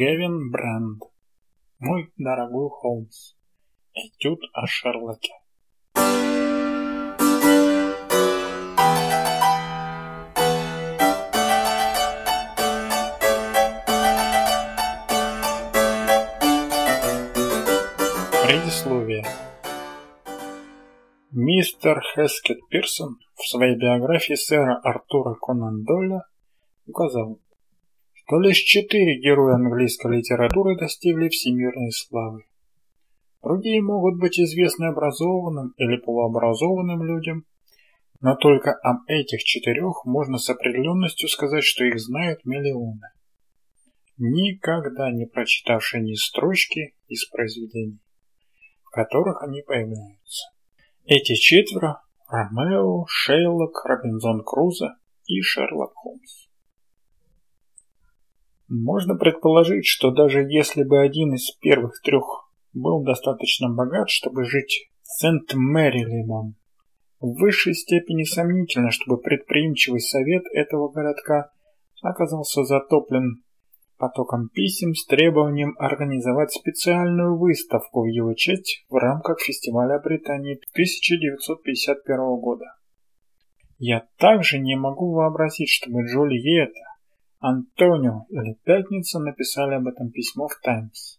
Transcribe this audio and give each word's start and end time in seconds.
Гевин 0.00 0.50
Брэнд. 0.50 1.02
Мой 1.78 2.10
дорогой 2.16 2.70
Холмс. 2.70 3.34
Этюд 3.92 4.40
о 4.54 4.66
Шерлоке. 4.66 5.34
Предисловие. 18.46 19.26
Мистер 21.30 22.00
Хескет 22.14 22.66
Пирсон 22.70 23.18
в 23.34 23.46
своей 23.46 23.76
биографии 23.76 24.32
сэра 24.32 24.80
Артура 24.82 25.34
Конан 25.34 25.84
Дойля 25.84 26.22
указал, 26.86 27.38
что 28.30 28.38
лишь 28.38 28.58
четыре 28.58 29.18
героя 29.18 29.56
английской 29.56 30.18
литературы 30.18 30.78
достигли 30.78 31.28
всемирной 31.28 31.90
славы. 31.90 32.44
Другие 33.42 33.82
могут 33.82 34.20
быть 34.20 34.38
известны 34.38 34.84
образованным 34.84 35.74
или 35.78 35.96
полуобразованным 35.96 37.02
людям, 37.02 37.44
но 38.20 38.36
только 38.36 38.72
об 38.72 38.98
этих 39.08 39.42
четырех 39.42 40.04
можно 40.04 40.38
с 40.38 40.48
определенностью 40.48 41.28
сказать, 41.28 41.64
что 41.64 41.84
их 41.84 41.98
знают 41.98 42.44
миллионы, 42.44 43.08
никогда 44.16 45.10
не 45.10 45.26
прочитавшие 45.26 46.00
ни 46.00 46.14
строчки 46.14 46.94
из 47.08 47.28
произведений, 47.30 47.98
в 48.84 48.90
которых 48.90 49.42
они 49.42 49.62
появляются. 49.62 50.52
Эти 51.04 51.34
четверо– 51.34 52.00
Ромео, 52.28 53.06
Шейлок, 53.08 53.84
Робинзон 53.84 54.44
Крузо 54.44 54.98
и 55.26 55.40
Шерлок 55.40 55.94
Холмс. 55.94 56.49
Можно 58.70 59.16
предположить, 59.16 59.84
что 59.84 60.12
даже 60.12 60.46
если 60.48 60.84
бы 60.84 61.00
один 61.00 61.34
из 61.34 61.50
первых 61.60 62.00
трех 62.02 62.48
был 62.72 63.02
достаточно 63.02 63.68
богат, 63.68 64.08
чтобы 64.08 64.44
жить 64.44 64.88
в 65.02 65.08
Сент-Мэрилимон, 65.20 66.54
в 67.18 67.40
высшей 67.40 67.74
степени 67.74 68.22
сомнительно, 68.22 68.92
чтобы 68.92 69.18
предприимчивый 69.18 69.98
совет 69.98 70.44
этого 70.52 70.88
городка 70.88 71.50
оказался 72.00 72.62
затоплен 72.62 73.42
потоком 73.98 74.48
писем 74.48 74.94
с 74.94 75.04
требованием 75.04 75.74
организовать 75.76 76.52
специальную 76.52 77.36
выставку 77.36 78.02
в 78.02 78.06
его 78.06 78.34
честь 78.34 78.84
в 78.88 78.94
рамках 78.94 79.40
фестиваля 79.40 79.98
Британии 79.98 80.60
1951 80.74 82.18
года. 82.40 82.66
Я 83.78 84.06
также 84.16 84.60
не 84.60 84.76
могу 84.76 85.12
вообразить, 85.12 85.70
чтобы 85.70 86.04
Джульетта, 86.04 86.89
Антонио 87.40 88.26
или 88.28 88.58
Пятница 88.64 89.18
написали 89.18 89.74
об 89.74 89.86
этом 89.86 90.10
письмо 90.10 90.46
в 90.46 90.60
«Таймс». 90.62 91.16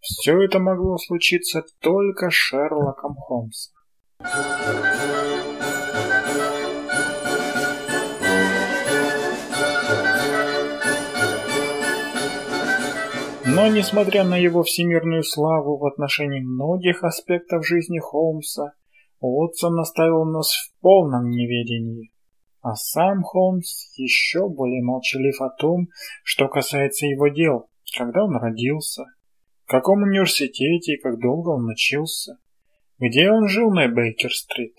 Все 0.00 0.42
это 0.42 0.58
могло 0.58 0.96
случиться 0.98 1.62
только 1.78 2.30
Шерлоком 2.30 3.14
Холмсом. 3.14 3.74
Но, 13.46 13.68
несмотря 13.68 14.24
на 14.24 14.36
его 14.36 14.64
всемирную 14.64 15.22
славу 15.22 15.76
в 15.76 15.86
отношении 15.86 16.40
многих 16.40 17.04
аспектов 17.04 17.64
жизни 17.64 18.00
Холмса, 18.00 18.72
Уотсон 19.20 19.78
оставил 19.78 20.24
нас 20.24 20.52
в 20.52 20.80
полном 20.80 21.30
неведении. 21.30 22.10
А 22.62 22.74
сам 22.74 23.22
Холмс 23.22 23.90
еще 23.96 24.48
более 24.48 24.82
молчалив 24.82 25.40
о 25.40 25.48
том, 25.48 25.88
что 26.22 26.48
касается 26.48 27.06
его 27.06 27.28
дел, 27.28 27.70
когда 27.96 28.24
он 28.24 28.36
родился, 28.36 29.04
в 29.64 29.70
каком 29.70 30.02
университете 30.02 30.94
и 30.94 31.00
как 31.00 31.18
долго 31.18 31.50
он 31.50 31.66
учился, 31.66 32.38
где 32.98 33.30
он 33.30 33.48
жил 33.48 33.70
на 33.70 33.88
Бейкер-стрит, 33.88 34.74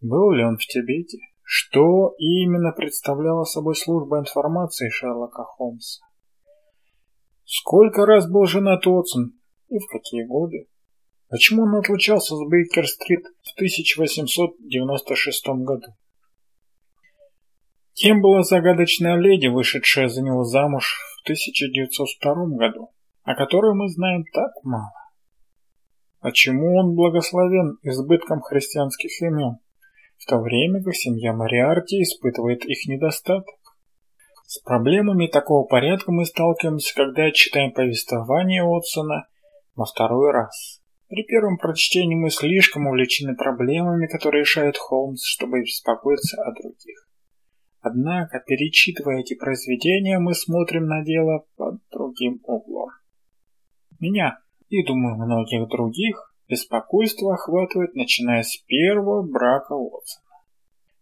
был 0.00 0.32
ли 0.32 0.44
он 0.44 0.56
в 0.56 0.66
Тибете, 0.66 1.18
что 1.42 2.12
именно 2.18 2.72
представляла 2.72 3.44
собой 3.44 3.76
служба 3.76 4.18
информации 4.18 4.88
Шерлока 4.88 5.44
Холмса. 5.44 6.04
Сколько 7.44 8.04
раз 8.04 8.28
был 8.28 8.46
женат 8.46 8.84
Уотсон 8.84 9.34
и 9.68 9.78
в 9.78 9.86
какие 9.86 10.24
годы? 10.24 10.66
Почему 11.28 11.62
он 11.62 11.76
отлучался 11.76 12.34
с 12.34 12.48
Бейкер-стрит 12.48 13.24
в 13.42 13.54
1896 13.54 15.46
году? 15.64 15.94
Кем 17.98 18.20
была 18.20 18.42
загадочная 18.42 19.16
леди, 19.16 19.46
вышедшая 19.46 20.08
за 20.08 20.20
него 20.20 20.44
замуж 20.44 20.98
в 21.16 21.22
1902 21.24 22.58
году, 22.58 22.90
о 23.22 23.34
которой 23.34 23.74
мы 23.74 23.88
знаем 23.88 24.22
так 24.34 24.52
мало? 24.64 24.92
Почему 26.20 26.76
он 26.76 26.94
благословен 26.94 27.78
избытком 27.82 28.42
христианских 28.42 29.22
имен, 29.22 29.60
в 30.18 30.26
то 30.26 30.40
время 30.40 30.84
как 30.84 30.94
семья 30.94 31.32
Мариарти 31.32 32.02
испытывает 32.02 32.66
их 32.66 32.86
недостаток? 32.86 33.54
С 34.44 34.58
проблемами 34.58 35.26
такого 35.26 35.66
порядка 35.66 36.12
мы 36.12 36.26
сталкиваемся, 36.26 36.94
когда 36.94 37.30
читаем 37.30 37.72
повествование 37.72 38.62
Отсона 38.62 39.26
во 39.74 39.86
второй 39.86 40.32
раз. 40.32 40.82
При 41.08 41.24
первом 41.24 41.56
прочтении 41.56 42.14
мы 42.14 42.28
слишком 42.28 42.88
увлечены 42.88 43.34
проблемами, 43.36 44.06
которые 44.06 44.42
решает 44.42 44.76
Холмс, 44.76 45.24
чтобы 45.24 45.62
беспокоиться 45.62 46.42
о 46.42 46.52
других. 46.52 47.05
Однако, 47.88 48.42
перечитывая 48.44 49.20
эти 49.20 49.36
произведения, 49.36 50.18
мы 50.18 50.34
смотрим 50.34 50.86
на 50.86 51.04
дело 51.04 51.44
под 51.56 51.76
другим 51.92 52.40
углом. 52.42 52.90
Меня 54.00 54.40
и, 54.68 54.84
думаю, 54.84 55.14
многих 55.14 55.68
других 55.68 56.34
беспокойство 56.48 57.34
охватывает, 57.34 57.94
начиная 57.94 58.42
с 58.42 58.56
первого 58.66 59.22
брака 59.22 59.74
Уотсона. 59.74 60.26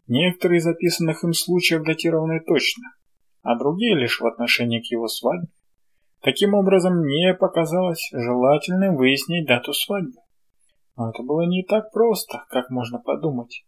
Некоторые 0.08 0.58
из 0.58 0.64
записанных 0.64 1.24
им 1.24 1.32
случаев 1.32 1.84
датированы 1.84 2.40
точно, 2.40 2.92
а 3.42 3.56
другие 3.58 3.96
лишь 3.96 4.20
в 4.20 4.26
отношении 4.26 4.80
к 4.80 4.90
его 4.90 5.08
свадьбе. 5.08 5.48
Таким 6.20 6.52
образом, 6.52 6.98
мне 6.98 7.32
показалось 7.32 8.10
желательным 8.12 8.96
выяснить 8.96 9.46
дату 9.46 9.72
свадьбы. 9.72 10.20
Но 10.98 11.08
это 11.08 11.22
было 11.22 11.46
не 11.46 11.62
так 11.62 11.90
просто, 11.92 12.44
как 12.50 12.68
можно 12.68 12.98
подумать. 12.98 13.64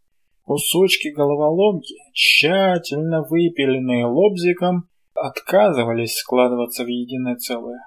Кусочки 0.46 1.08
головоломки, 1.08 1.96
тщательно 2.12 3.22
выпиленные 3.28 4.06
лобзиком, 4.06 4.88
отказывались 5.12 6.14
складываться 6.14 6.84
в 6.84 6.86
единое 6.86 7.34
целое. 7.34 7.80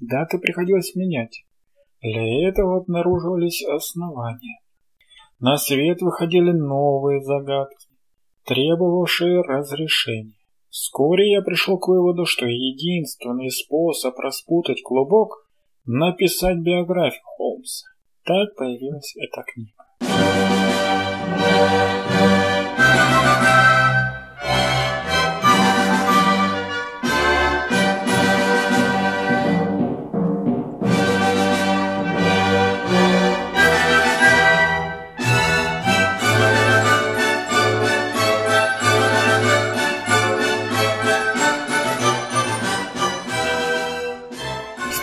Даты 0.00 0.40
приходилось 0.40 0.96
менять. 0.96 1.44
Для 2.02 2.48
этого 2.48 2.78
обнаруживались 2.78 3.64
основания. 3.64 4.58
На 5.38 5.56
свет 5.58 6.02
выходили 6.02 6.50
новые 6.50 7.22
загадки, 7.22 7.86
требовавшие 8.46 9.42
разрешения. 9.42 10.40
Вскоре 10.68 11.34
я 11.34 11.40
пришел 11.40 11.78
к 11.78 11.86
выводу, 11.86 12.26
что 12.26 12.46
единственный 12.46 13.50
способ 13.50 14.18
распутать 14.18 14.82
клубок– 14.82 15.48
написать 15.84 16.58
биографию 16.58 17.22
Холмса. 17.36 17.86
Так 18.24 18.56
появилась 18.56 19.14
эта 19.16 19.44
книга. 19.44 19.75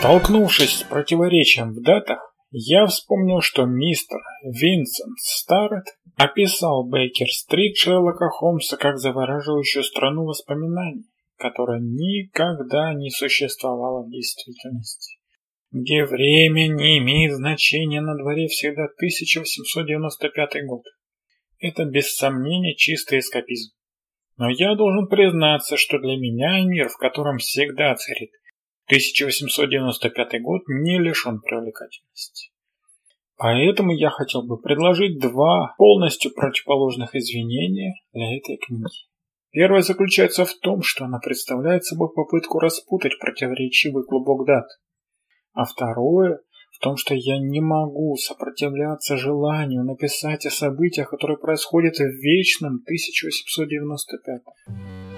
Столкнувшись 0.04 0.80
с 0.80 0.82
противоречием 0.82 1.72
в 1.72 1.80
датах, 1.80 2.18
я 2.50 2.84
вспомнил, 2.84 3.40
что 3.40 3.64
мистер 3.64 4.18
Винсент 4.42 5.18
Старретт 5.18 5.96
описал 6.18 6.86
Бейкер-стрит 6.86 7.78
Шерлока 7.78 8.28
Холмса 8.28 8.76
как 8.76 8.98
завораживающую 8.98 9.82
страну 9.82 10.26
воспоминаний, 10.26 11.06
которая 11.38 11.80
никогда 11.80 12.92
не 12.92 13.08
существовала 13.08 14.04
в 14.04 14.10
действительности, 14.10 15.16
где 15.72 16.04
время 16.04 16.66
не 16.66 16.98
имеет 16.98 17.32
значения 17.32 18.02
на 18.02 18.14
дворе 18.14 18.48
всегда 18.48 18.84
1895 18.84 20.66
год. 20.66 20.82
Это 21.60 21.86
без 21.86 22.14
сомнения 22.14 22.74
чистый 22.76 23.20
эскапизм. 23.20 23.72
Но 24.36 24.50
я 24.50 24.74
должен 24.74 25.08
признаться, 25.08 25.78
что 25.78 25.98
для 25.98 26.18
меня 26.18 26.62
мир, 26.62 26.90
в 26.90 26.98
котором 26.98 27.38
всегда 27.38 27.94
царит 27.94 28.32
1895 28.86 30.42
год 30.42 30.62
не 30.68 30.98
лишен 30.98 31.40
привлекательности. 31.40 32.50
Поэтому 33.36 33.92
я 33.92 34.10
хотел 34.10 34.42
бы 34.42 34.60
предложить 34.60 35.18
два 35.18 35.74
полностью 35.76 36.32
противоположных 36.32 37.14
извинения 37.14 37.94
для 38.12 38.36
этой 38.36 38.56
книги. 38.56 39.08
Первое 39.50 39.82
заключается 39.82 40.44
в 40.44 40.54
том, 40.54 40.82
что 40.82 41.04
она 41.04 41.18
представляет 41.18 41.84
собой 41.84 42.08
попытку 42.14 42.58
распутать 42.58 43.18
противоречивый 43.18 44.04
клубок 44.04 44.46
дат. 44.46 44.66
А 45.52 45.64
второе 45.64 46.40
в 46.72 46.80
том, 46.80 46.96
что 46.96 47.14
я 47.14 47.38
не 47.38 47.60
могу 47.60 48.16
сопротивляться 48.16 49.16
желанию 49.16 49.84
написать 49.84 50.44
о 50.44 50.50
событиях, 50.50 51.08
которые 51.08 51.38
происходят 51.38 51.96
в 51.96 52.20
вечном 52.20 52.82
1895. 52.84 55.13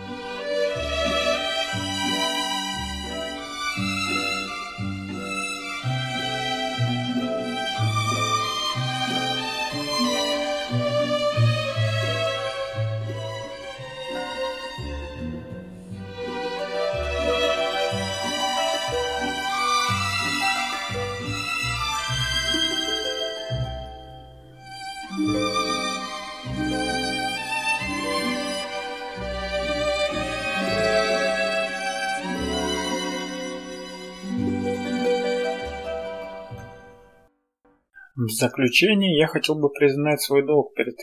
В 38.27 38.31
заключение 38.31 39.17
я 39.17 39.29
хотел 39.29 39.55
бы 39.55 39.71
признать 39.71 40.21
свой 40.21 40.45
долг 40.45 40.75
перед 40.75 40.97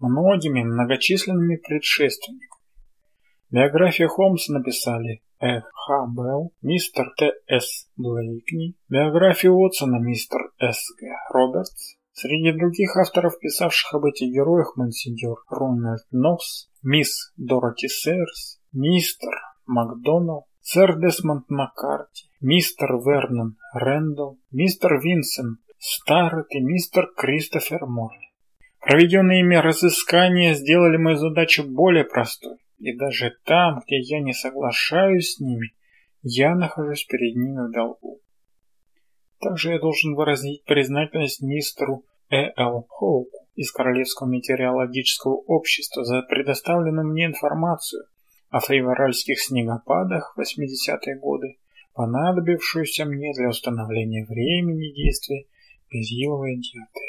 многими 0.00 0.64
многочисленными 0.64 1.56
предшественниками. 1.56 2.60
Биографию 3.50 4.08
Холмса 4.08 4.52
написали 4.52 5.22
Э. 5.38 5.60
Х. 5.60 6.06
Белл, 6.16 6.52
мистер 6.62 7.12
Т. 7.16 7.30
С. 7.46 7.88
Блейкни, 7.96 8.74
биографию 8.88 9.52
Уотсона 9.54 9.98
мистер 10.00 10.40
С. 10.58 10.92
Г. 10.98 11.06
Робертс, 11.32 11.94
Среди 12.12 12.50
других 12.58 12.96
авторов, 12.96 13.38
писавших 13.38 13.94
об 13.94 14.06
этих 14.06 14.32
героях, 14.32 14.76
монсеньор 14.76 15.44
Рональд 15.48 16.02
Нокс, 16.10 16.68
мисс 16.82 17.32
Дороти 17.36 17.86
Сейерс, 17.88 18.58
мистер 18.72 19.34
Макдоналл, 19.66 20.46
сэр 20.62 20.98
Десмонд 20.98 21.48
Маккарти, 21.48 22.24
мистер 22.40 22.94
Вернон 22.94 23.56
Рэндалл, 23.74 24.38
мистер 24.50 24.98
Винсент 24.98 25.60
Старрет 25.78 26.46
и 26.50 26.60
мистер 26.60 27.08
Кристофер 27.16 27.86
Морли. 27.86 28.30
Проведенные 28.80 29.40
ими 29.40 29.56
разыскания 29.56 30.54
сделали 30.54 30.96
мою 30.96 31.16
задачу 31.16 31.64
более 31.64 32.04
простой, 32.04 32.58
и 32.78 32.96
даже 32.96 33.36
там, 33.44 33.82
где 33.86 33.98
я 33.98 34.20
не 34.20 34.32
соглашаюсь 34.32 35.34
с 35.34 35.40
ними, 35.40 35.72
я 36.22 36.54
нахожусь 36.54 37.04
перед 37.04 37.36
ними 37.36 37.68
в 37.68 37.72
долгу. 37.72 38.20
Также 39.40 39.72
я 39.72 39.78
должен 39.78 40.14
выразить 40.14 40.64
признательность 40.64 41.42
мистеру 41.42 42.04
Э. 42.28 42.50
Л. 42.56 42.86
Хоуку 42.88 43.46
из 43.54 43.70
Королевского 43.70 44.28
метеорологического 44.28 45.34
общества 45.46 46.04
за 46.04 46.22
предоставленную 46.22 47.06
мне 47.06 47.26
информацию 47.26 48.06
о 48.50 48.58
фейворальских 48.60 49.40
снегопадах 49.40 50.34
в 50.34 50.40
80-е 50.40 51.18
годы, 51.20 51.58
понадобившуюся 51.94 53.04
мне 53.04 53.32
для 53.32 53.48
установления 53.48 54.24
времени 54.24 54.92
действия 54.92 55.44
Безиловой 55.90 56.56
диеты. 56.56 57.05